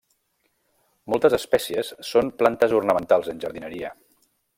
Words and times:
Moltes 1.13 1.35
espècies 1.37 1.91
són 2.13 2.31
plantes 2.39 2.73
ornamentals 2.79 3.31
en 3.35 3.45
jardineria. 3.45 3.93